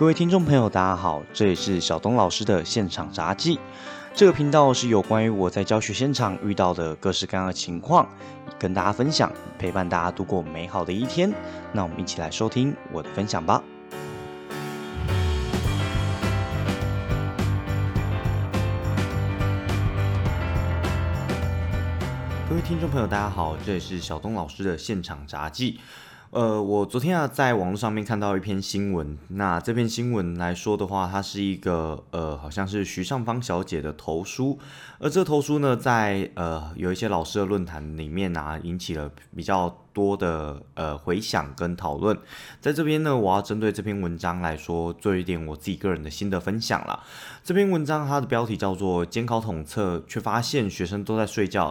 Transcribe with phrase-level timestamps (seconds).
[0.00, 3.60] 各位听众朋友，大家好，这里是小东老师的现场杂记。
[4.14, 8.08] 这个频道是有关于我在教学现场遇到的各式各样的情况，
[8.58, 11.30] 跟大家分享，陪伴大家度过美好的一天。
[11.74, 13.62] 那我们一起来收听我的分享吧。
[22.48, 25.78] 各位听众朋友，大家好，这里是小东老师的现场杂记。
[26.30, 34.56] 呃，我昨天啊在网络上面看到一篇新闻，那这篇新闻来说的话，它是一个呃，好像是徐尚芳小姐的投书，
[35.00, 42.16] 而这投书呢，在呃有一些老师的论坛里面啊，引起了比较多的呃回响跟讨论。
[42.60, 47.02] 在这边呢，我要针对这篇文章来说，做一点我自己个人的心得分享了。
[47.42, 51.70] 这篇文章它的标题叫做《监考统测却发现学生都在睡觉》。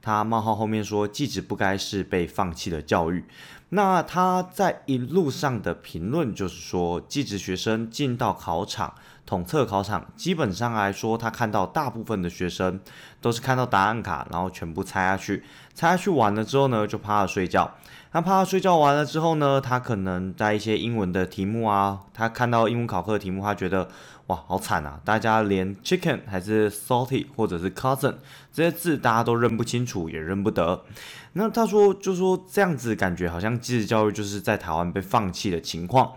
[0.00, 3.24] 他冒号后面说，记者不该是被放弃的教育。
[3.70, 8.94] 那他在一路上的评论就是说，记者学生进到考场
[9.26, 12.80] 统测考场，基本上来说，他看到大部分的学生
[13.20, 17.70] 都是看到答案卡，然后全部猜下去，猜下去完了之后呢，就趴着睡觉。
[18.12, 23.88] 那趴着睡觉完了之后呢，他可能在一些英文的题目啊，他看到英文考课的题目，他觉得。
[24.28, 25.00] 哇，好惨啊！
[25.04, 28.14] 大家连 chicken 还是 salty 或者是 cousin
[28.52, 30.84] 这些字，大家都认不清楚，也认不得。
[31.32, 36.12] 那他说，就说这样子感觉好像继续教育就是在台湾被放弃的情况。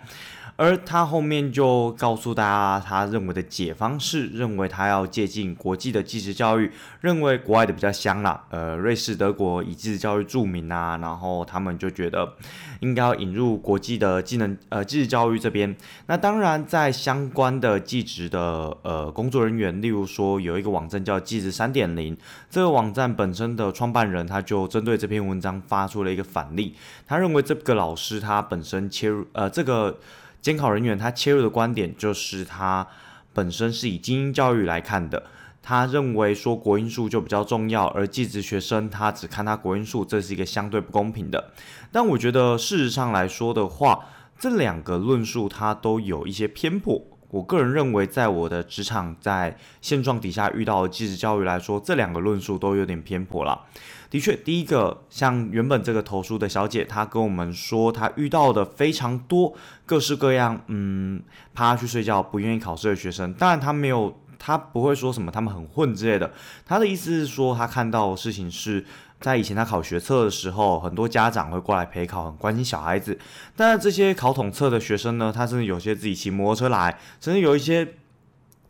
[0.62, 12.34] 而他后面就告诉大家，他认为的解方是认为他要借鉴国际的技职教育，认为国外的比较香啦，呃，瑞士、德国以技职教育著名啊，然后他们就觉得
[12.82, 15.76] 应该要引入国际的技能呃技职教育这边。
[16.06, 22.16] 那当然，在相关的技职的呃工作人员，例如说有一个网站叫技职三点零，
[22.52, 26.76] 这个网站本身的创办人他就针对这篇文章发出了一个反例，
[27.08, 29.98] 他认为这个老师他本身切入呃这个。
[30.42, 32.88] 监考人员他切入的观点就是他
[33.34, 35.24] 本身是以精英教育来看的，
[35.62, 41.52] 他认为说国英数就比较重要，而寄职学生他只看他国英数，这是一个相对不公平的。
[41.92, 44.06] 但我觉得事实上来说的话，
[44.40, 47.00] 这两个论述它都有一些偏颇。
[47.30, 53.68] 我个人认为，在我的职场在现状底下遇到的寄职教育来说，这两个论述都有点偏颇了。
[54.12, 59.54] 的确，第一个像原本这个投诉的小姐，她跟我们说，她遇到的非常多
[59.86, 61.24] 各式各样，嗯，
[61.54, 63.34] 趴去睡觉不愿意考试的学生。
[63.36, 66.30] 当然，她没有，她不会说什么他们很混之类的。
[66.66, 68.86] 她的意思是说，她看到的事情是
[69.22, 73.18] 在以前她考学测的时候，很多家长会过来陪考，很关心小孩子。
[73.56, 77.88] 但是这些考统测的学生呢，他甚至有些自己骑摩托车来，甚至有一些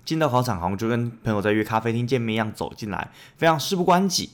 [0.06, 4.30] 进到考场，好像就跟朋友在约咖啡厅见面一样走进来，非常事不关己。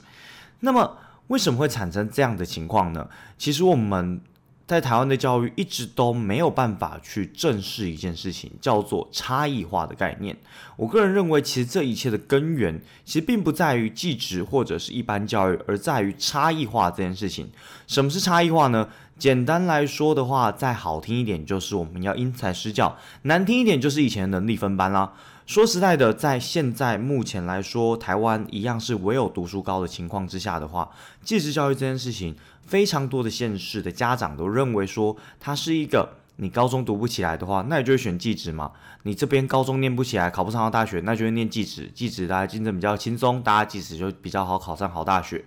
[0.60, 0.98] 那么
[1.28, 3.08] 为什么会产生这样的情况呢？
[3.38, 4.22] 其实我们
[4.66, 10.36] 在台湾的教育一直都没有办法去正视一件事情，叫做差异化的概念。
[10.76, 17.50] 我个人认为，其实这一切的根源其实并不在于技职或者是一般教育，而在于差异化这件事情。
[17.88, 18.90] 什么是差异化呢？
[19.18, 25.14] 简单来说的话，再好听一点就是我们要因材施教，难听一点就是以前的能力分班啦。
[25.48, 30.92] 说实在的，在现在目前来说，台湾一样是唯有读书高的情况之下的话，
[31.24, 32.36] 继职教育这件事情，
[32.66, 38.74] 非常多的县市的家长都认为说，它是一个你高中读不起来的话，那你就会选技职嘛。
[39.04, 45.46] 你这边高中念不起来，考不上大学，那就会念技职，技职大家竞争比较轻松，大家技职就比较好考上好大学。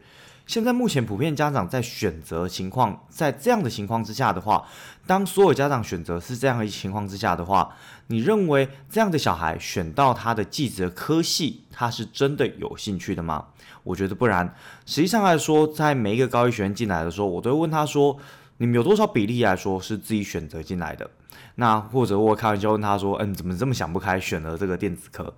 [0.51, 4.67] 现在目前普遍家长在选择情况，在这样的情况之下的话，
[5.07, 7.73] 当所有家长选择是这样的情况之下的话，
[8.09, 13.47] 你认为这样的小孩选到他的技职科系，他是真的有兴趣的吗？
[13.85, 14.53] 我觉得不然。
[14.85, 18.19] 实际上来说，在每一个高一学生进来的时候，我都会问他说
[18.59, 21.09] ：“你们有多少比例来说是自己选择进来的？”
[21.55, 25.33] 那或者我开玩笑问他说：“嗯，怎么这么想不开，选了这个电子科？”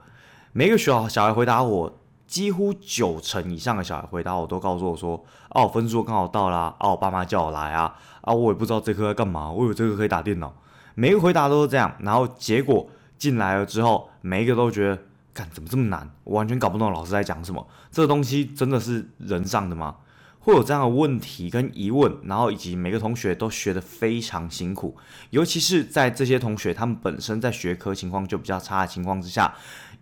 [0.53, 1.99] 每个学校小孩回答我。
[2.27, 10.55] 几乎九成以上的小孩回答我都告诉我说：“哦，分数刚好到啦，哦，我爸妈叫我来啊，啊，我也不知道这科要干嘛，我以为这个可以打电脑。”
[10.95, 14.99] 每一个回答都是这样，然后结果进来了之后，每一个都觉得
[15.33, 16.11] ：“干怎么这么难？
[16.25, 17.67] 我完全搞不懂老师在讲什么。
[17.91, 19.97] 这东西真的是人上的吗？”
[20.45, 24.97] 会有这样的问题跟疑问，然后以及每个同学都学得非常辛苦，
[25.31, 29.55] 尤其是在这些同学他们本身在学科情况就比较差的情况之下。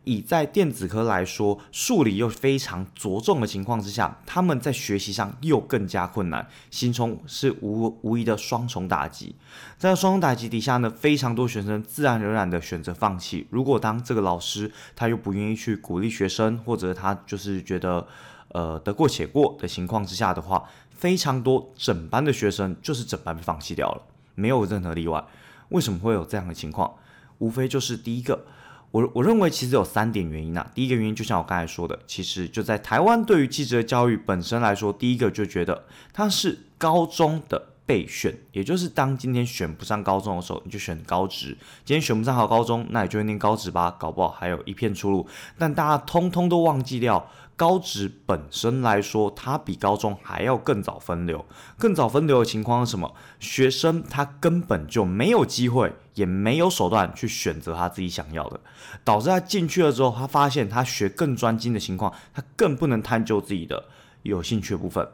[0.04, 9.36] 以在电子科来说，数理又非常着重的情况之下，他们在学习上又更加困难，心中是无无疑的双重打击。
[9.76, 13.46] 在双重打击底下呢，非常多学生自然而然的选择放弃。
[13.50, 18.06] 如果当这个老师他又不愿意去鼓励学生，或者他就是觉得
[18.48, 24.02] 呃得过且过的情况之下的话，非常多整班的学生就是整班被放弃掉了，
[24.34, 25.22] 没有任何例外。
[25.68, 26.94] 为什么会有这样的情况？
[27.38, 28.44] 无非就是第一个，
[28.90, 30.70] 我我认为其实有三点原因啊。
[30.74, 37.66] 第一个原因就像我刚才说的，其实就在台湾对于记者教育本身来说，第一个就觉得它是高中的。
[37.86, 45.26] 备选，也就是当今天选不上高中的时候，你就选高职；今天选不上好高中，那你就念高职吧，搞不好还有一片出路。
[45.58, 47.28] 但大家通通都忘记掉，
[47.60, 51.44] 高职本身来说，它比高中还要更早分流。
[51.76, 53.14] 更早分流的情况是什么？
[53.38, 58.58] 学生他根本就没有机会，也没有手段去选择他自己想要的，
[59.04, 63.84] 导致他进去了之后，他发现他学更专精的情况，他更不能探究自己的
[64.22, 65.06] 有兴趣部分。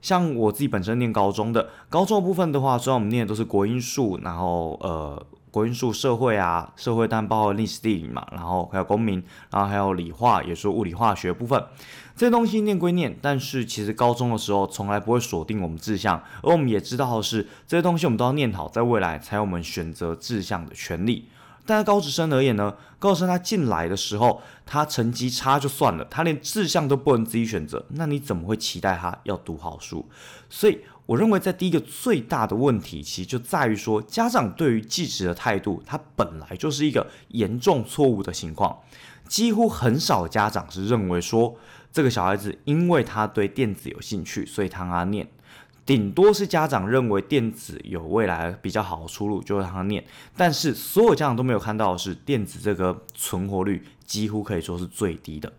[0.00, 11.62] 像我自己本身念高中的，高中部分的话，虽然我们念的都是国英数，然后呃国英数社会啊，社会但包括历史地理嘛，然后还有公民，然后还有理化，也是物理化学部分，
[12.14, 21.28] 这些东西念归念，但是其实高中的时候从来不会锁定我们志向，而我们也知道的是，这些东西我们都要念好，在未来才有我们选择志向的权利。
[21.66, 30.08] 但是高职生而言呢，高职生他进来的时候，他成绩差就算了，他连志向都不能自己选择，那你怎么会期待他要读好书？
[30.48, 38.78] 所以我认为，在第一个最大的问题，其实就在于说，家长对于继职的态度，它本来就是一个严重错误的情况。
[39.26, 41.56] 几乎很少家长是认为说，
[41.90, 45.26] 这个小孩子因为他对电子有兴趣，所以他让他念。
[45.86, 50.04] 顶多是家长认为电子有未来比较好的出路，就让他念。
[50.36, 55.50] 但是所有家长都没有看到的是，电子这个存活率几乎可以说是最低的。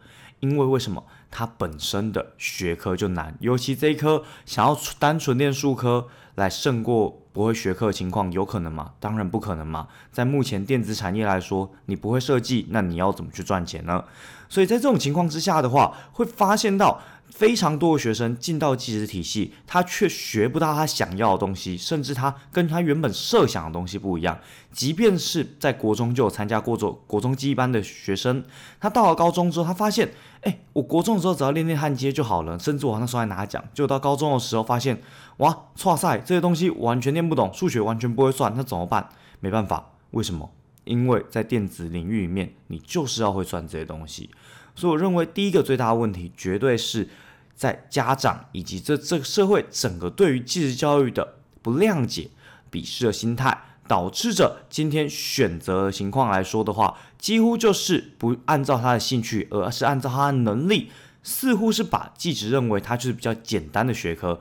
[0.42, 1.04] 因为为什么？
[1.31, 8.94] 它本身的学科就难，尤其这一科想要单纯练数科来胜过不会学科的情况，有可能吗？
[9.00, 9.88] 当然不可能嘛。
[10.12, 14.04] 在目前电子产业来说，你不会设计，那你要怎么去赚钱呢？
[14.48, 17.02] 所以在这种情况之下的话，会发现到。
[17.30, 24.40] 非常多的学生进到技职体系，他却学不到他想要的东西，甚至他跟他原本设想的东西不一样。
[24.72, 28.44] 即便是在国中就有参加过做国中记忆班的学生，
[28.80, 30.12] 他到了高中之后，他发现，
[30.42, 33.64] 哎，我国中的时候只要练练焊接就好了，甚至我那时候还拿奖。
[33.74, 35.02] 就到高中的时候发现，
[35.38, 39.10] 哇，哇塞，这些东西完全念不懂，数学完全不会算，那怎么办？
[39.40, 40.52] 没办法，为什么？
[40.86, 44.30] 因为在电子领域里面，你就是要会算这些东西。
[44.75, 47.07] 所以我认为，第一个最大的问题，绝对是
[47.56, 52.30] 在家长以及这这个社会整个对于继职教育的不谅解、
[52.71, 60.89] 鄙视的心态，导致着今天选择的情况来说的话，几乎就是不按照他的兴趣，而是按照他的能力，
[61.24, 64.39] 似乎是把继职认为它就是比较简单的学科，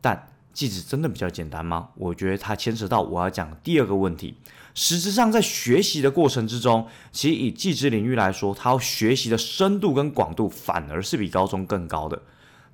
[0.00, 0.28] 但。
[0.54, 1.88] 记职真的比较简单吗？
[1.96, 4.38] 我觉得它牵扯到我要讲第二个问题。
[4.72, 12.22] 实质上，在学习的过程之中，其实以记职领域来说，它要学习的深度跟广度反而是比高中更高的。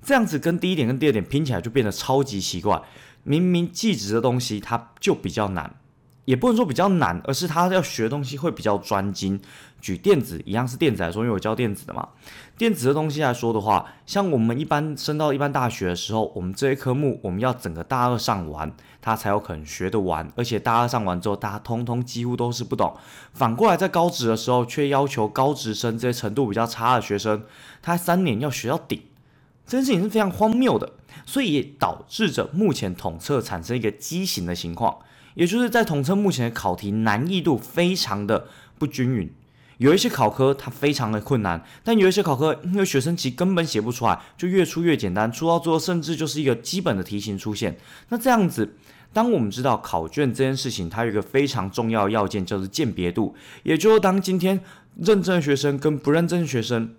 [0.01, 2.81] 这样子跟第一点跟第二点拼起来就变得超级奇怪。
[3.23, 5.75] 明明记职的东西它就比较难。
[6.25, 9.41] 也不能说比较难，而是他要学东西会比较专精。
[9.81, 12.07] 举电子一样是电子来说，因为我教电子的嘛。
[12.57, 20.31] 电子的东西来说的话，像我们一般升到一般大学的时候，我们这些科目我们要整个大二上完，他才有可能学得完。
[20.35, 22.95] 而且大二上完之后，大家通通几乎都是不懂。
[23.33, 27.43] 反过来在高职的时候，却要求高职生这些程度比较差的学生，
[27.81, 29.01] 他三年要学到顶，
[29.65, 30.93] 这件事情是非常荒谬的。
[31.25, 34.97] 所以也导致着目前统测产生一个畸形的情况。
[35.33, 39.33] 也就是在统测目前的考题难易度非常的不均匀，
[39.81, 47.75] 有一些考科它非常的困难，但有一些考科因为学生其实根本写不出来，就越出越简单，出到最后甚至就是一个基本的题型出现。
[48.09, 48.75] 那这样子，
[49.11, 54.59] 当我们知道考卷这件事情，它有一个非常重要的要件，叫做鉴别度，也就是当今天
[54.97, 56.93] 认真的学生跟不认真的学生，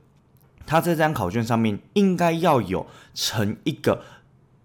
[0.66, 4.02] 他在这张考卷上面应该要有成一个。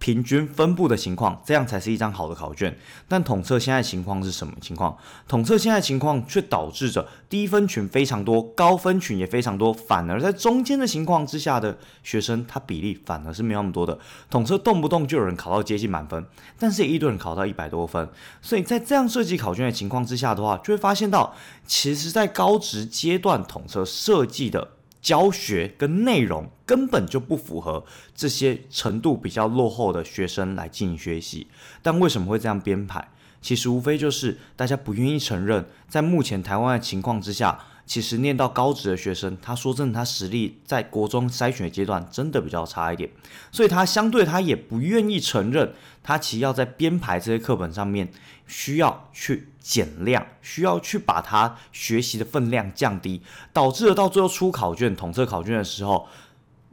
[0.07, 2.79] 平均分布的情况，这样才是一张好的考卷。
[3.09, 4.97] 但统测现在情况是什么情况？
[5.27, 13.99] 统测现在情况却导致着低分群非常多，高分群也非常多，反而在中间的情况之下的学生，他比例反而是没有那么多的。
[14.29, 16.25] 统测动不动就有人考到接近满分，
[16.57, 18.07] 但是一堆人考到一百多分。
[18.41, 21.35] 所以在这样设计考卷的情况之下的话，就会发现到，
[21.65, 24.69] 其实在高职阶段统测设计的。
[25.07, 31.47] 教学跟内容根本就不符合这些程度比较落后的学生来进行学习，
[31.81, 33.07] 但为什么会这样编排？
[33.41, 37.57] 其实无非就是大家不愿意承认，在目前台湾的情况之下。
[37.87, 43.09] 其实念到高职的学生，他说真的，他实力在国中筛选阶段真的比较差一点，
[43.51, 48.11] 所以他相对他也不愿意承认，他其实要在编排这些课本上面
[48.45, 53.21] 需要去减量，需要去把他学习的分量降低，
[53.53, 56.07] 导致了到最后出考卷统测考卷的时候，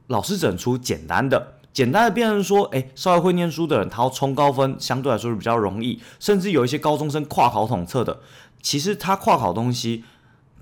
[0.08, 1.54] 老师整出简单的。
[1.72, 6.00] 简单的变成说，哎，稍微会念书的人，他要冲高分，相对来说是比较容易。
[6.20, 8.20] 甚至有一些高中生跨考统测的，
[8.62, 10.04] 其实他跨考东西，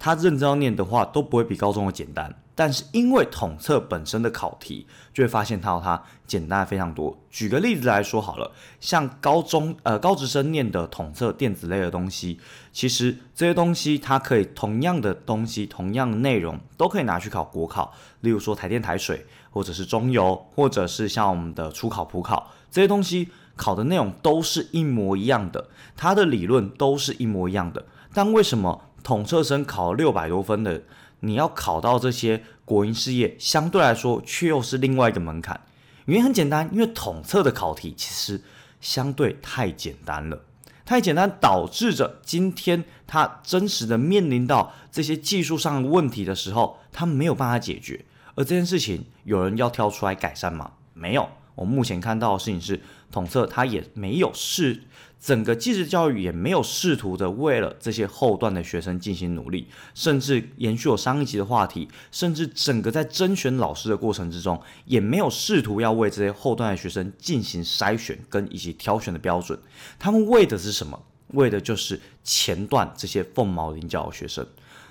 [0.02, 2.34] 他认真要念的话，都不会比高中的简单。
[2.56, 7.16] 但是因为统测本身的考题，就会发现到它简单非常多。
[7.30, 12.40] 举个例子来说好了，像高中呃高职生念的统测电子类的东西，
[12.72, 17.94] 其实这些东西它可以同样的东西，同样的内容都可以拿去考国考。
[18.22, 27.86] 例如说台电台水，或者是中油，或者是像我们的初考普考这些东西，考的内容都是一模一样的，它的理论都是一模一样的。
[28.12, 30.82] 但为什么统测生考六百多分的？
[31.20, 35.60] 你要考到这些国营事业，相对来说却又是另外一个门槛。
[36.06, 38.42] 原因很简单，因为统测的考题其实
[38.80, 40.42] 相对太简单了，
[40.84, 48.04] 太简单导致着今天他真实的面临到这些技术上的问题的时候，他没有办法解决。
[48.34, 50.72] 而这件事情有人要跳出来改善吗？
[50.94, 51.28] 没有。
[51.54, 52.80] 我目前看到的事情是，
[53.12, 54.82] 统测他也没有试。
[55.20, 69.56] 整个技职教育也没有试图的为了这些后段的学生进行努力，甚至延续我上一集的话题，甚至整个在甄选老师的过程之中，也没有试图要为这些后段的学生进行筛选跟以及挑选的标准。
[69.96, 71.00] 他们为的是什么？
[71.28, 74.44] 为的就是前段这些凤毛麟角的学生。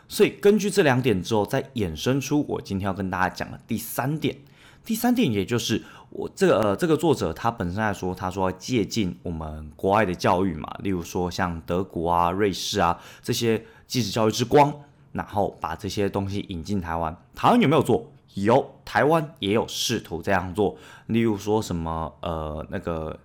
[0.07, 4.37] 所以根据这两点之后，再衍生出我今天要跟大家讲的第三点。
[4.83, 14.73] 第三点，也就是我这个呃这个作者他本身来说，他说要借鉴我们国外的教育嘛，例如说像德国啊、瑞士啊这些继职教育之光，
[15.13, 17.15] 然后把这些东西引进台湾。
[17.33, 18.11] 台湾有没有做？
[18.33, 20.77] 有，台湾也有试图这样做。
[21.07, 23.19] 例如说什么呃那个，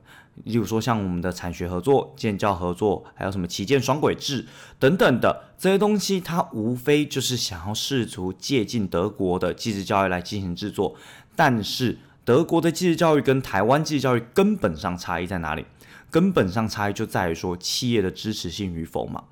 [0.45, 4.47] 例如说像我们的产学合作、建教合作，还有什么旗舰双轨制
[4.78, 10.95] 等等的这些东西，它无非就是想要试图借鉴德国的继职教育来进行制作。
[11.37, 15.64] 但是德国的继续教育跟台湾继续教育根本上差异在哪里？
[16.11, 19.23] 根本上差异就在于说企业的支持性与否嘛。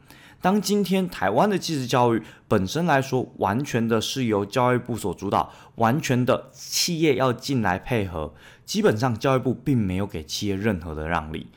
[0.41, 8.33] 当今天台湾的继续教育本身来说，完全的是由教育部所主导，完全的企业要进来配合，
[8.65, 11.49] 基本上教育部并没有给企业任何的让利。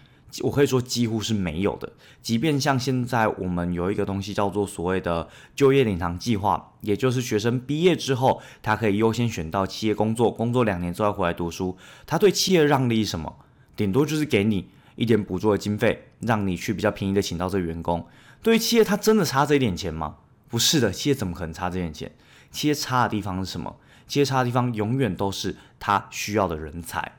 [0.41, 1.91] 我可以说几乎是没有的，
[2.21, 11.77] 即便像现在我们有一个东西叫做所谓的就业领航计划，也就是学生毕业之后，他可以优先选到企业工作，工作两年之后回来读书。
[12.05, 13.37] 他对企业让利什么？
[13.75, 18.05] 顶多就是给你一点补助的经费，让你去比较便宜的请到这员工。
[18.43, 20.17] 对于企业，他真的差这一点钱吗？
[20.49, 22.11] 不是的，企业怎么可能差这点钱？
[22.51, 23.77] 企业差的地方是什么？
[24.07, 27.16] 企业差的地方永远都是他需要的人才。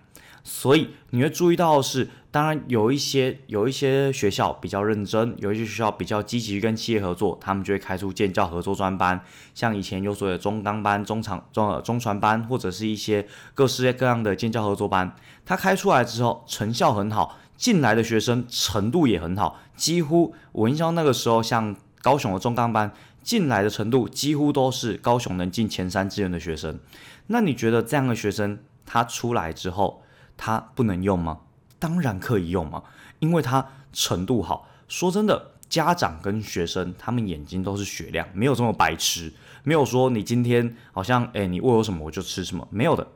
[0.50, 9.20] 所以你会注意到的是，当然有一些有一些学校比较认真，有一些学校比较积极跟企业合作，他们就会开出建教合作专班，
[9.54, 15.14] 像以前有所谓的中钢班、中长中中传班，或者是一些各式各样的建教合作班，
[15.44, 22.90] 它开出来之后成效很好，进来的学生程度也很好，几乎我印象那个时候，像高雄的中钢班
[23.22, 26.80] 进来的程度，几乎都是高雄能进前三志愿的学生。
[27.26, 30.02] 那你觉得这样的学生他出来之后？
[30.38, 31.40] 它不能用吗？
[31.78, 32.82] 当然可以用嘛，
[33.18, 34.66] 因为它程度好。
[34.88, 39.30] 说真的，家长跟学生他们眼睛都是雪亮，没有这么白痴，
[39.62, 43.06] 没有说你今天好像诶，你喂我什么我就吃什么，没有的。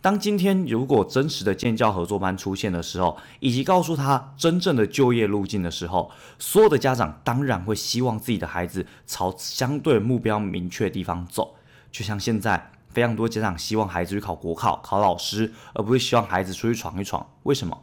[0.00, 6.10] 当今天如果真实的建教合作班出现的时候，以及告诉他真正的就业路径的时候，
[6.40, 11.54] 所有的家长当然会希望自己的孩子朝相对目标明确的地方走，
[11.92, 12.72] 就像现在。
[12.92, 17.26] 非常多家长希望孩子去考国考、考老师，而不是希望孩子出去闯一闯。
[17.44, 17.82] 为什么？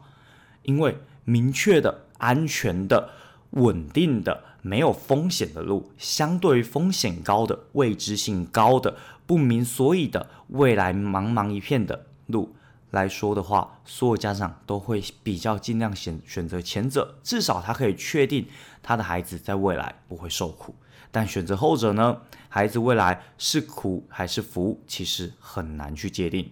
[0.62, 3.10] 因为明确的、安全的、
[3.50, 12.54] 稳定的、没有风险的路，相对于风险高的、未知性高的、不明所以的未来茫茫一片的路
[12.90, 18.46] 来说的话，所有家长都会比较尽量选选择前者，至少他可以确定
[18.82, 20.74] 他的孩子在未来不会受苦。
[21.10, 22.18] 但选择后者呢？
[22.50, 26.50] 孩子未来是苦还是福，其实很难去界定。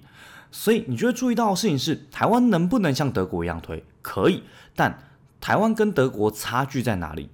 [0.50, 3.84] 所以你就会注意到的事情是：台湾能不能像德国一样推？
[4.00, 5.02] 可以，但
[5.40, 7.28] 台湾跟德国差距在哪里？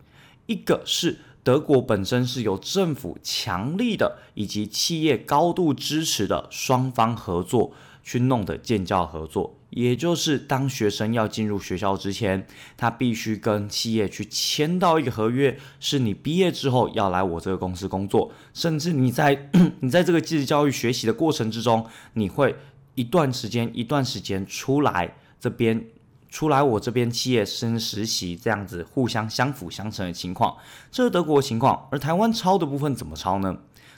[0.47, 9.56] 一个是德国本身是由政府强力的以及企业高度支持的双方合作去弄的建教合作。
[9.75, 19.50] 也就是当学生要进入学校之前，他必须跟企业去签到一个合约，是你毕业之后要来我这个公司工作，甚至你在
[19.81, 22.54] 你在这个继续教育学习的过程之中，你会
[22.95, 25.85] 一段时间一段时间出来这边
[26.31, 30.57] 出来我这边企业生实习，这样子互相相辅相成的情况，
[30.93, 31.88] 这是德国情况。
[31.90, 33.52] 而台湾抄的部分怎么抄呢？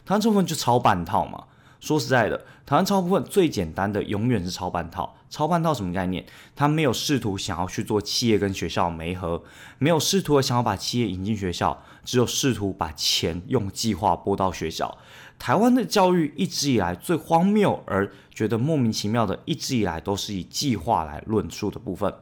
[0.07, 1.45] 台湾这部分就抄半套嘛。
[1.81, 5.16] 说实在的，台湾超部分最简单的永远是超半套。
[5.29, 6.25] 超半套什么概念？
[6.55, 9.43] 他没有试图想要去做企业跟学校媒合，
[9.79, 14.97] 没有试图想要把企业引进学校，只有试图把钱用计划拨到学校。
[15.39, 22.15] 台湾的教育一直以来最荒谬而觉得莫名其妙的，一直以来都是以计划来论述的部分。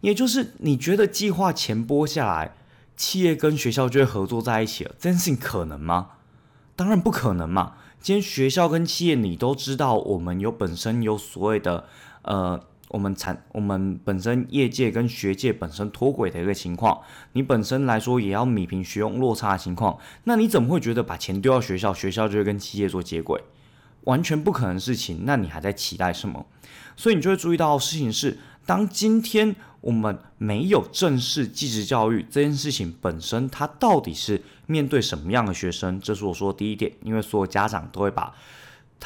[0.00, 2.54] 也就是你觉得计划钱拨下来，
[2.96, 6.12] 企业跟学校就会合作在一起了，这件事情可能吗？
[6.76, 7.74] 当然不可能嘛！
[8.00, 11.84] 今天学校跟企业你都知道，我们有本身有所谓的。
[12.24, 17.00] 呃，我们产我们本身业界跟学界本身脱轨的一个情况，
[17.32, 23.42] 你本身来说也要米平学用落差的情况，那你怎么会觉得把钱丢到学校，学校就会跟企业做接轨？
[24.04, 26.46] 完全不可能的事情，那你还在期待什么？
[26.96, 36.00] 所以你就会注意到事情是，当今天我们没有正式继职教育这件事情本身，它到底是面对什么样的学生？
[36.00, 38.34] 这是我说的第一点，因为所有家长都会把。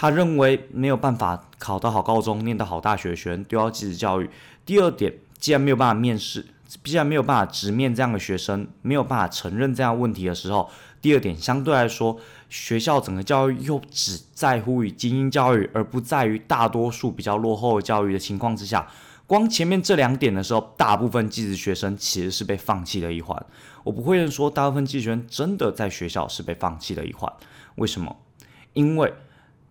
[0.01, 4.31] 他认为没有办法考到好高中、念到好大学学生丢到寄宿教育。
[4.65, 6.47] 第二点，既然没有办法面试，
[6.85, 10.71] 既然没有办法直面这样的学生，没有办法承认这样问题的时候，
[11.03, 12.17] 第二点相对来说，
[12.49, 18.89] 学校整个教育又只在乎于精英教育，而不在于大多数比较落后的教育的情况之下，
[19.27, 23.45] 光前面这两点的时候，大部分寄宿学生其实是被放弃的一环。
[23.83, 27.33] 我不会说大部分寄宿学生真的在学校是被放弃的一环，
[27.75, 28.17] 为什么？
[28.75, 29.13] 因为。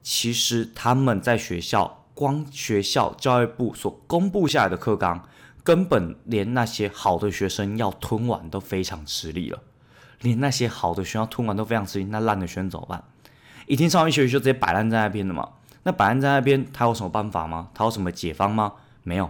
[0.10, 5.22] 其实他们在学校，光学校教育部所公布下来的课纲，
[5.66, 9.60] 根本连那些好的学生要吞完都非常吃力了。
[10.22, 13.04] 连那些好的学校吞完都非常吃力，那烂的学生怎么办？
[13.66, 15.50] 一听上一学期就直接摆烂在那边的嘛？
[15.84, 17.68] 那摆烂在那边，他有什么办法吗？
[17.74, 18.76] 他有什么解方吗？
[19.04, 19.30] 没有，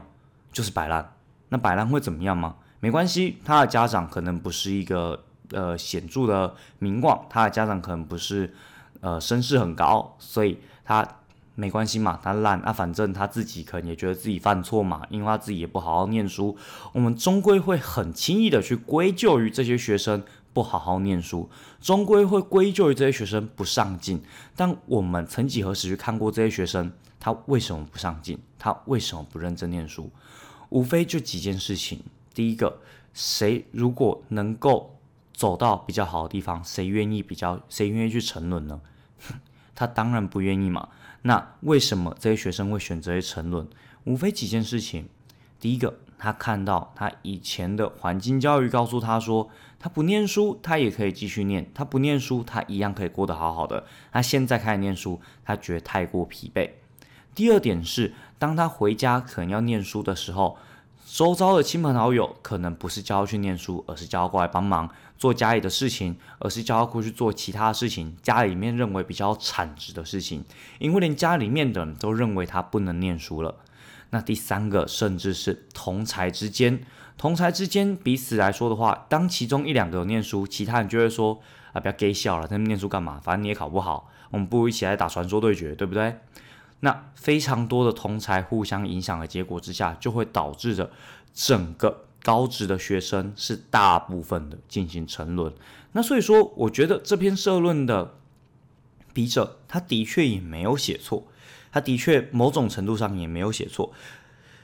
[0.53, 1.12] 就是摆烂。
[1.50, 2.57] 那摆烂会怎么样吗？
[2.81, 8.53] 没关系，他的家长可能不是一个呃显著的名望，他的家长可能不是。
[9.01, 11.08] 呃，声势很高，所以他
[11.56, 16.56] 没关系嘛，他烂啊，反正他自己可能也觉得自己犯错嘛，因为他自己也不好好念书。
[16.94, 20.24] 我们终归会很轻易的去归咎于这些学生
[20.54, 21.50] 不好好念书，
[21.82, 24.22] 终归会归咎于这些学生不上进。
[24.56, 28.38] 但我们曾几何时去看过这些学生，他为什么不上进？
[28.60, 30.12] 他为什么不认真念书？
[30.70, 32.03] 无非就几件事情。
[32.33, 32.79] 第一个，
[33.14, 34.94] 谁如果能够。
[35.37, 37.61] 走到比较好的地方，谁愿意比较？
[37.69, 38.81] 谁愿意去沉沦呢？
[39.75, 40.89] 他当然不愿意嘛。
[41.21, 43.67] 那为什么这些学生会选择沉沦？
[44.05, 45.07] 无非几件事情。
[45.59, 53.85] 第一个，他看到他以前的环境教育告诉他说，他不念书，他也可以继续念；他不念书，他一样可以过得好好的。
[54.11, 56.71] 他现在开始念书，他觉得太过疲惫。
[57.35, 60.57] 第二点是，当他回家可能要念书的时候。
[61.09, 70.43] 周遭的亲朋好友可能不是叫他去念书，而是叫他过来帮忙做家里的事情，而是叫他过去做其他的事情，家里面认为比较产值的事情，
[70.79, 73.55] 因为连家里面的人都认为他不能念书了。
[74.09, 76.83] 那第三个，甚至是同才之间，
[77.17, 81.39] 同才之间彼此来说的话，当其中一两个有念书，其他人就会说
[81.72, 83.17] 啊，不要给笑了，他们念书干嘛？
[83.24, 86.17] 反正你也考不好，我们不如一起来打传说对决，对不对？
[86.81, 90.92] 那非常多的同才互相影响的结果之下，就会导致着
[91.33, 95.51] 整个高职的学生是大部分的进行沉沦。
[95.94, 98.13] 那所以说，我觉得这篇社论的
[99.11, 101.24] 笔者，他的确也没有写错，
[101.72, 103.92] 他的确某种程度上也没有写错。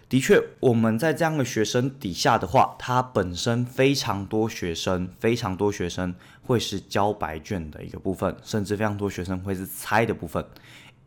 [0.07, 10.45] 的确，我们在这样的学生底下的话，他本身非常多学生，非常多学生会是交白卷的一个部分，甚至非常多学生会是猜的部分，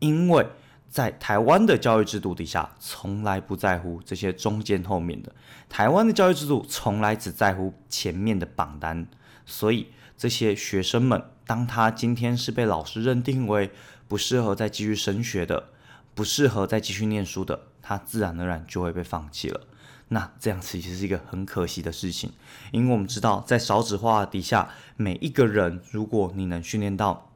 [0.01, 0.45] 因为。
[0.89, 5.31] 在台湾的教育制度底下，从来不在乎这些中间后面的。
[5.69, 9.07] 台湾的教育制度从来只在乎前面的榜单，
[9.45, 13.71] 所以这些学生们，当他今天是被老师认定为
[14.09, 15.69] 不适合再继续升学的，
[16.15, 19.61] 不适合再继续念书的，他自然而然就会被放弃了。
[20.09, 22.33] 那这样其实是一个很可惜的事情，
[22.71, 27.31] 因为我们知道，在少子化底下，每一个人，如果你能训练到。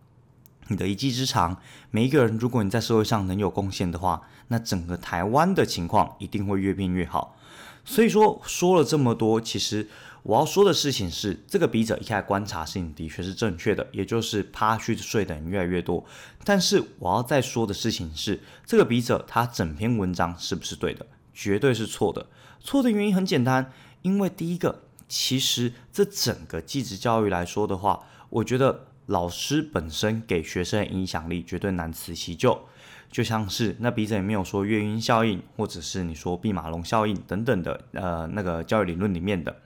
[0.71, 7.37] 你的一技之长，每一个人，如果你在社会上能有贡献的话，那整个台湾的情况一定会越变越好。
[7.85, 9.89] 所以说说了这么多，其实
[10.23, 16.05] 我要说的事情是，这个笔者一开始观察事情的确是正确的，也就是趴去睡的人越来越多。
[16.45, 21.05] 但是我要再说的事情是，这个笔者他整篇文章是不是对的？
[21.35, 22.27] 绝对是错的。
[22.61, 28.87] 错的原因很简单，因为第一个，其实这整个继职教育来说的话，我觉得。
[29.11, 32.69] 老师本身给学生的影响力绝对难辞其咎，
[33.11, 39.57] 就像是那笔者也没有说月晕效应，或者是你说毕马龙效应等等的，呃，那个教育理论里面的。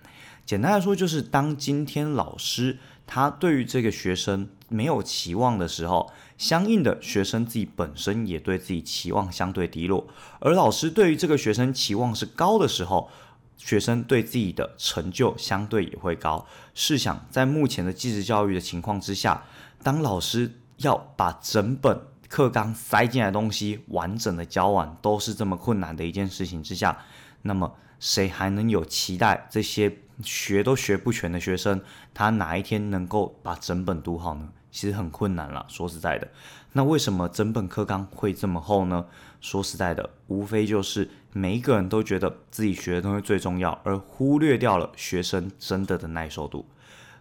[0.47, 10.07] 简单来说，就是当今天老师他对于这个学生没有期望的时候，相应的学生自己本身也对自己期望相对低落，
[10.41, 13.11] 而老师对于这个学生期望是高的时候，
[13.57, 16.47] 学生对自己的成就相对也会高。
[16.75, 19.43] 试想，在目前的继职教育的情况之下，
[19.83, 26.99] 当老师要把整本课纲塞进来的东西完整的教完，都是这么困难的一件事情之下，
[27.43, 31.81] 那么谁还能有期待这些学都学不全的学生，
[32.13, 34.49] 他哪一天能够把整本读好呢？
[34.75, 35.65] 其实很困难了。
[35.69, 36.29] 说实在的，
[36.73, 39.07] 那为什么整本课纲会这么厚呢？
[39.41, 46.67] 说实在的，无非就是每一个人都觉得自己学的东西最重要，而忽略掉了学生真的的耐受度。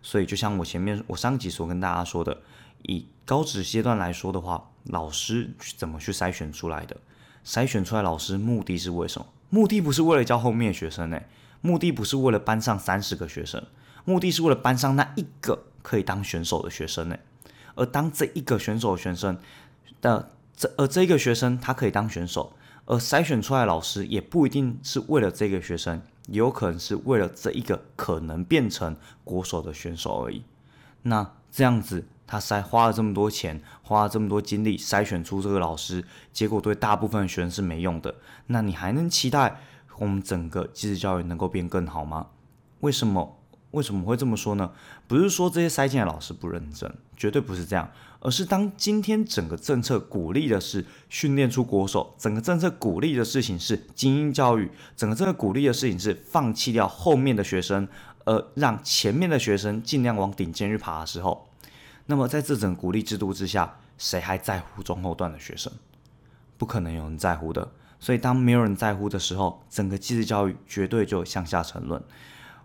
[0.02, 2.42] 所以，就像我前面我上集所跟大家说的，
[2.82, 6.98] 以高职阶段来说的话，老师怎么去筛选出来的？
[7.46, 9.28] 筛选出来老师目的是为什么？
[9.52, 11.22] 目的不是为了教后面学生呢？
[11.62, 13.64] 目的不是为了班上三十个学生，
[14.06, 17.18] 目的是为了班上那一个可以当选手的学生呢？
[17.76, 19.38] 而当这一个选手学生
[20.02, 22.54] 的这而这一个学生他可以当选手，
[22.86, 30.44] 而筛选出来老师也不一定是为了这个学生，也有可能是为了这一个可能变成国手的选手而已。
[31.04, 32.06] 那这样子。
[32.26, 38.16] 他筛花了这么多钱，花了这么多精力筛选出这个老师，结果对大部分学生是没用的。
[38.48, 39.60] 那你还能期待
[39.98, 42.28] 我们整个机制教育能够变更好吗？
[42.80, 43.38] 为什么？
[43.74, 44.72] 为什么会这么说呢？
[45.08, 57.88] 不是说这些筛进来老师不认真，绝对不是这样，而是当今天整个政策鼓励的是训练出国手，整个政策鼓励的事情是精英教育，整个政策鼓励的事情是放弃掉后面的学生，
[58.26, 61.50] 而让前面的学生尽量往顶尖去爬的时候。
[62.06, 65.74] 那么在这种鼓励制度之下，谁还在乎中后段的学生？
[66.60, 67.72] 不可能有人在乎的。
[68.00, 72.04] 所以当没有人在乎的时候，整个技职教育绝对就向下沉沦。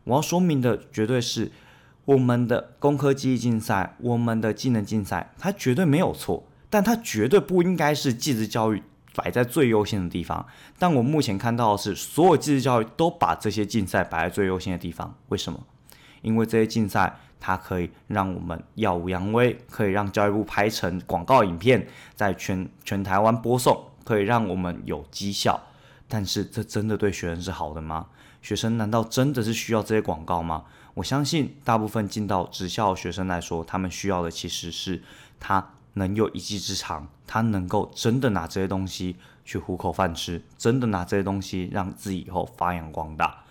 [0.08, 1.52] 我要说明的绝对是，
[2.04, 8.82] 我们的工科技艺竞赛，我们的技能竞赛，它绝对没有错，但它绝对不应该是技职教育
[9.14, 10.46] 摆在最优先的地方。
[10.78, 15.14] 但我目前看到的是，所有技职教育都把这些竞赛摆在最优先的地方。
[15.28, 15.60] 为什么？
[16.22, 17.20] 因为这些竞赛。
[17.40, 25.62] 它可以让我们耀武扬威，可以让教育部拍成广告影片，在全全台湾播送，可以让我们有绩效。
[26.08, 28.06] 但是，这真的对学生是好的吗？
[28.48, 30.64] 学生难道真的是需要这些广告吗？
[30.94, 35.02] 我相信，大部分进到职校学生来说，他们需要的其实是
[35.38, 43.42] 他能有一技之长，他能够真的拿这些东西去糊口饭吃，真的拿这些东西让自己以后发扬光大。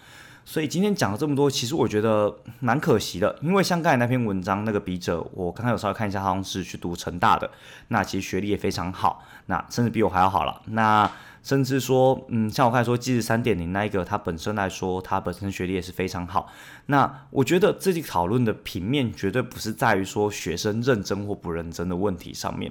[0.44, 7.52] 所以今天讲了这么多，其实我觉得蛮可惜的，因为像刚才那篇文章那个笔者，我刚刚有稍微看一下，好像是去读成大的，
[7.90, 10.64] 那其实学历也非常好，那甚至比我还要好了。
[10.66, 11.12] 那
[11.48, 16.52] 甚至说，嗯，像我刚才说，机智三点零那一个，它本身来说，它本身学历也是非常好。
[16.88, 22.70] 那我觉得这己讨论的平面绝对不是在于说学生认真或不认真的问题上面。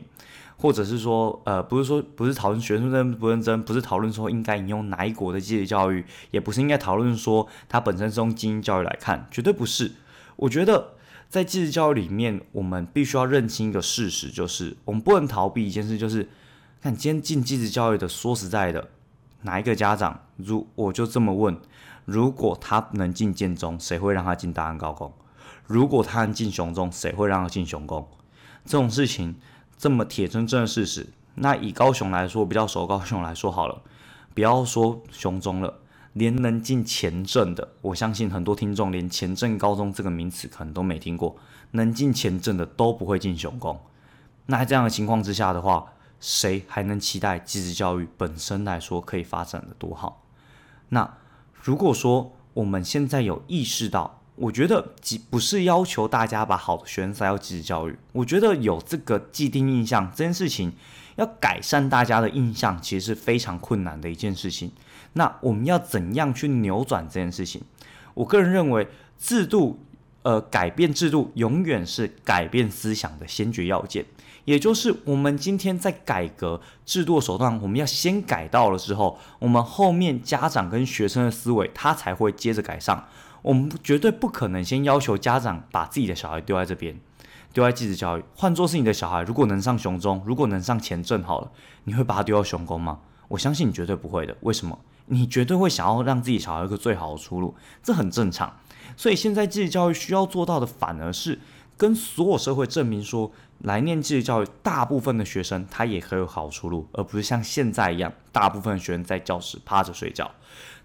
[0.58, 9.92] 或者是说，呃，不是说不是讨论学生认不认真，不是讨论说应该引用哪一国的基础教育，也不是应该讨论说它本身是用精英教育来看，绝对不是。
[10.36, 10.92] 我觉得
[11.30, 16.28] 在基础教育里面，我们必须要认清一个事实，就是我们不能逃避一件事，就是
[16.82, 18.88] 看今天进基础教育的，说实在的，
[19.42, 21.58] 哪一个家长，如我就这么问，
[22.04, 25.12] 如果他能进建中，谁会让他进大安高工？
[25.66, 28.08] 如果他能进雄中，谁会让他进雄工？
[28.64, 29.36] 这种事情。
[29.78, 33.82] 这么铁铮铮的事实，那以高雄来说，比较熟高雄来说好了，
[34.32, 35.80] 不要说雄中了，
[36.14, 41.36] 连能进前镇的，我相信很多听众连前镇高中这个名词可能都没听过，
[41.72, 43.78] 能进前镇的都不会进雄工。
[44.46, 50.22] 那这样的情况之下的话，谁还能期待技职教育本身来说可以发展的多好？
[50.88, 51.16] 那
[51.62, 60.72] 如果说我们现在有意识到，我觉得既不是要求大家把好的学生塞到继职教育，我觉得有这个既定印象这件事情，
[61.16, 64.70] 要改善大家的印象，其实是非常困难的一件事情。
[65.14, 67.62] 那我们要怎样去扭转这件事情？
[68.14, 69.78] 我个人认为，制度，
[70.26, 74.04] 呃，改变制度永远是改变思想的先决要件。
[74.44, 83.06] 也就是我们今天在改革制度手段，我们要先改到了之后，我们后面家长跟学生的思维，他才会接着改上。
[83.42, 86.98] 我们绝对不可能先要求家长把自己的小孩丢在这边，
[87.52, 88.24] 丢在继职教育。
[88.34, 91.52] 换作是你的小孩，如果能上雄中，如果能上前镇好了，
[91.84, 92.98] 你会把他丢到雄工吗？
[93.28, 94.36] 我相信你绝对不会的。
[94.40, 94.76] 为什么？
[95.06, 98.52] 你绝对会想要让自己小孩一个最好的出路，这很正常。
[98.96, 101.38] 所以现在继职教育需要做到的，反而是
[101.76, 110.30] 跟所有社会证明说，来念继职教育，大部分的学生他也可以有好出路，而不是像现在一样，大部分学生在教室趴着睡觉。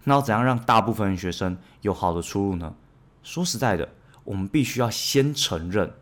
[0.03, 2.73] 那要怎样让大部分学生有好的出路呢？
[3.23, 3.87] 说实在的，
[4.23, 5.93] 我们必须要先承认，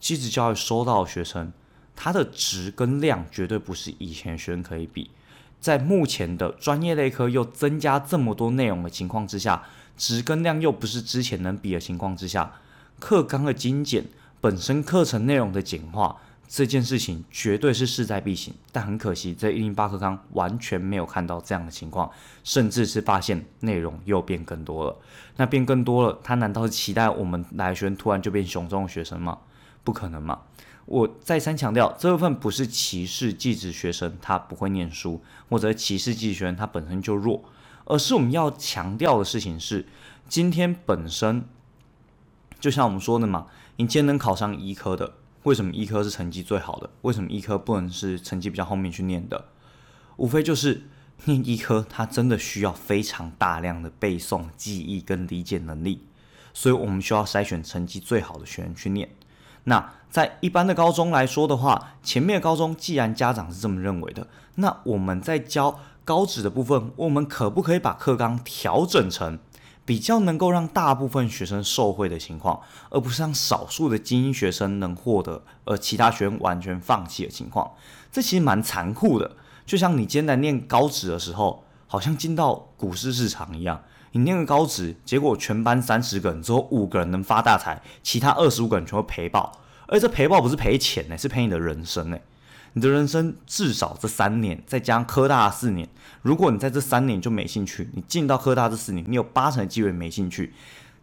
[0.00, 1.52] 继职教育收到的学生，
[1.94, 5.10] 它的值跟量绝对不是以前学生可以比。
[5.60, 9.62] 在目前的专业类科又增加这么多内容的情况之下，
[9.96, 12.52] 值跟量又不是之前能比的情况之下，
[12.98, 14.04] 课纲的精简，
[14.40, 16.16] 本身课程内容的简化。
[16.46, 22.08] 这件事情绝对是势在必行，但很可惜，在一零八课纲完全没有看到这样的情况，
[22.44, 24.96] 甚至是发现内容又变更多了。
[25.36, 29.38] 那变更多了，他难道是期待我们来学突然就变雄中的学生吗？
[29.82, 30.42] 不可能嘛！
[30.84, 37.42] 我再三强调，这部分不是歧视寄子学生他不会念书，或者歧视寄职学生他本身就弱，
[37.84, 39.86] 而是我们要强调的事情是，
[40.28, 41.44] 今天本身
[42.58, 45.14] 就像我们说的嘛，你今天能考上医科的。
[45.42, 46.88] 为什么医科是成绩最好的？
[47.02, 49.44] 为什么医科不能是成绩比较后面去念的？
[50.16, 50.84] 无非就是
[51.26, 56.06] 念医科，它真的需要非常大量的背诵、记忆跟理解能力，
[56.54, 59.10] 所以我们需要筛选成绩最好的学员去念。
[59.64, 69.38] 那在一般的高中来说的话，前面的高中既然家长是这么认为的，那我们在教高职的部分，我们可不可以把课纲调整成？
[69.86, 77.70] 比较能够让大部分学生受惠的情况，而不是让少数的精英学生能获得，而其他学生完全放弃的情况，
[78.10, 79.36] 这其实蛮残酷的。
[79.66, 83.82] 就像你今天在念高职的时候，好像进到股市市场一样，
[84.16, 92.18] 你念个高职，结果全班三十个人，只有五个人能发大财，其他二十五个人全会赔爆，而这赔爆不是赔钱呢，是赔你的人生呢。
[92.74, 95.88] 你的人生至少这三年，再加上科大四年，
[96.22, 100.54] 如果你在这三年就没兴趣，你进到科大这四年，你有八成的机会没兴趣，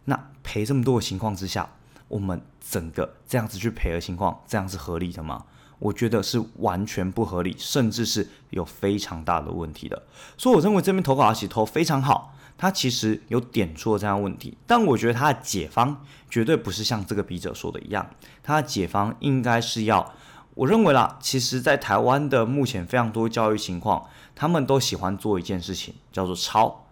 [0.06, 1.68] 那赔这么多的情况之下，
[2.08, 5.44] 我们整个这样子去赔的情况，这样是合理的吗？
[5.78, 10.02] 我觉得是完全不合理，甚至是有非常大的问题的。
[10.38, 12.31] 所以我认为这边投稿的起头非常好，
[12.62, 18.08] 他其实有点出了这样问题，但我觉得他的解方绝对不是像这个笔者说的一样，
[18.40, 20.14] 他的解方应该是要。
[20.54, 26.86] 我认为啦，其实，在台湾的目前非常多教育情况，他们都喜欢做一件事情，叫做抄。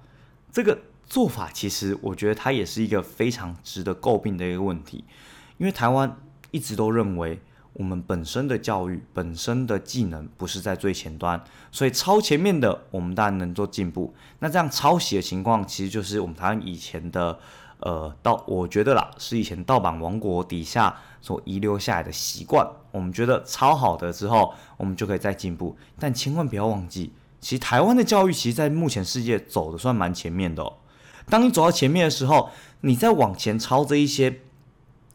[0.50, 5.04] 这个做法，其实我觉得它也是一个非常值得诟病的一个问题。
[5.58, 6.16] 因为台湾
[6.50, 7.40] 一直都认为，
[7.72, 14.14] 我们本身的教育、本身的技能不是在最前端，所以抄前面的，我们当然能做进步。
[14.40, 17.38] 那这样抄袭的情况，其实就是我们台湾以前的。
[17.82, 22.70] 呃，盗我觉得啦，是以前盗版王国底下所遗留下来的习惯。
[22.92, 25.74] 我们觉得抄好的之后，我们就可以再进步。
[25.98, 30.74] 但千万不要忘记，其实台湾的教育其实，在目前世界走的算蛮前面的哦。
[31.30, 32.50] 当你走到前面的时候，
[32.82, 34.40] 你再往前抄这一些，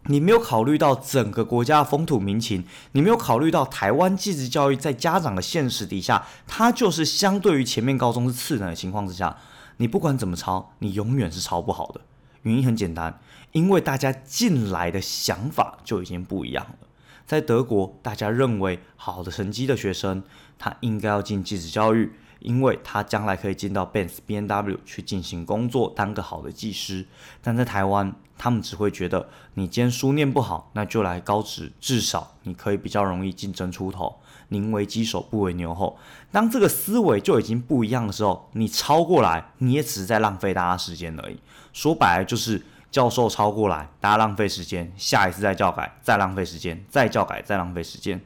[0.08, 9.38] 你没有考虑到整个国家的风土民情，你没有考虑到台湾继职教育在家长的现实底下，它就是相对于前面高中是次等的情况之下，
[9.78, 12.02] 你不管怎么抄，你永远是抄不好的。
[12.44, 13.20] 原因很简单，
[13.54, 16.88] 因为大家进来的想法就已经不一样了。
[17.26, 20.22] 在德国，大家认为好的成绩的学生，
[20.60, 27.06] 他应该要进继职教育，因为他将来可以进到 Benz、B N W 去进行工作，当个好的技师。
[27.41, 34.19] 但在台湾，他们只会觉得你今天书念不好，那就来高职，至少你可以比较容易竞争出头。
[34.50, 35.98] 宁为鸡首不为牛后，
[36.32, 41.39] 当这个思维就已经不一样的时候，你抄过来，你也只是在浪费大家时间而已。
[41.74, 48.21] 说白了就是教授抄过来，大家浪费时间，下一次再教改，再浪费时间，再教改，再浪费时间。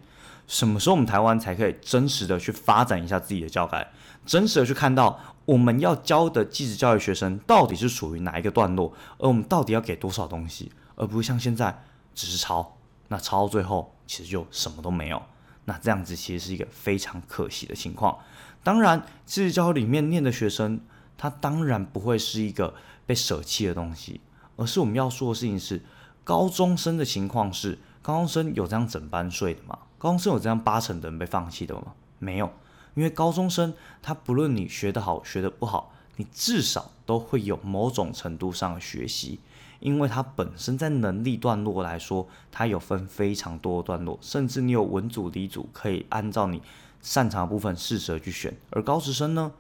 [0.46, 3.90] 什么时候我们台湾才可以真实的去发展一下自己的教改，
[4.26, 12.78] 真实的去看到我们要教的技职教育学生到底是属于哪一个段落，而我们到底要给多少东西，而不是像现在只是抄，
[13.08, 15.22] 那抄到最后其实就什么都没有。
[15.66, 18.18] 那这样子其实是一个非常可惜的情况。
[18.64, 20.82] 当然，智教里面念的学生，
[21.18, 22.74] 他当然不会是一个
[23.06, 24.20] 被舍弃的东西，
[24.58, 25.82] 而是我们要说的事情是，
[26.24, 29.78] 高中生的情况是，高中生有这样整班睡的吗？
[29.98, 31.94] 高中生有这样八成的人被放弃的吗？
[32.18, 32.52] 没有，
[33.00, 39.40] 因为高中生他不论你学得好学得不好，你至少都会有某种程度上的学习。
[39.80, 46.62] 因为它本身在能力段落来说，它有分非常多的段落，甚至你有文组、理组，可以按照你
[47.02, 48.54] 擅长的部分适时去选。
[48.72, 49.54] 而高职生呢，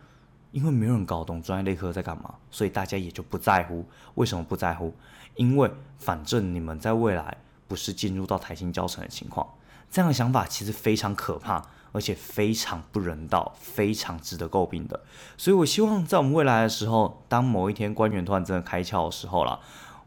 [0.52, 3.86] 因为没有人搞懂专业类科在干嘛，所以大家也就不在乎。
[4.15, 4.93] 为什么不在乎？
[5.36, 7.38] 因为反正你们在未来
[7.69, 9.47] 不是进入到台新教程的情况，
[9.89, 14.99] 这样的想法其实非常可怕，而且非常不人道，非常值得诟病的。
[15.38, 19.60] 所以我希望在我们未来的时候，当某一天官员突然真的开窍的时候了。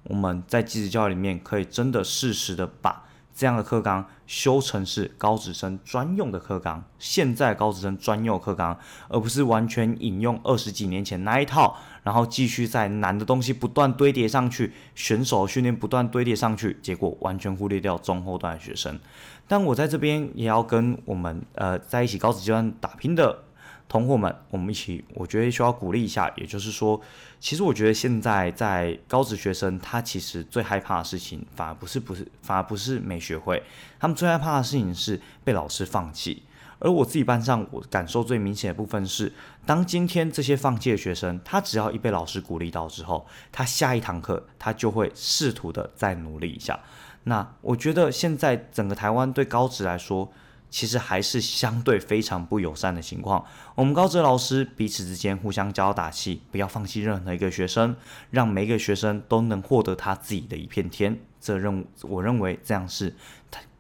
[0.05, 8.77] 我们在继职教育里面，可以真的适时的把这样的课纲修成是高职生专用的课纲，现在高职生专用课纲，
[9.09, 18.99] 而不是完全引用二十几年前那一套，然后继续在难的东西不断堆叠上去，选手训练不断堆叠上去，结果完全忽略掉中后段的学生。
[19.47, 23.45] 但我在这边也要跟我们呃在一起高职阶段打拼的。
[23.89, 26.33] 同伙们，我们一起，我觉得需要鼓励一下。
[26.37, 26.99] 也就是说，
[27.39, 33.63] 其实我觉得现在在高职学生，他其实最害怕的事情，反而不是不是，反而不是没学会，
[34.01, 36.43] 他们最害怕的事情是被老师放弃。
[36.83, 39.33] 而我自己班上，我感受最明显的部分是，
[39.65, 46.81] 当今天这些放弃的学生，他只要一被老师鼓励到之后，他下一堂课他就会试图的再努力一下。
[47.25, 50.33] 那我觉得现在整个台湾对高职来说，
[50.71, 53.45] 其实还是相对非常不友善的情况。
[53.77, 57.95] 我们高职老师彼此之间互相加打气，不要放弃任何一个学生，
[58.31, 61.17] 让每一个学生都能获得他自己的一片天。
[61.41, 63.15] 这认我认为这样是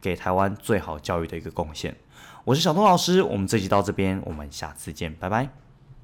[0.00, 1.96] 给台湾最好教育的一个贡献。
[2.44, 5.61] 我是小东老师，我们这集到这边，我们下次见，拜拜。